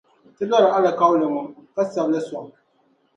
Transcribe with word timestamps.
ti 0.35 0.43
lɔri 0.49 0.69
alikauli 0.77 1.25
ŋɔ, 1.33 1.41
ka 1.75 1.81
sabi 1.91 2.11
li 2.13 2.19
sɔŋ. 2.27 2.45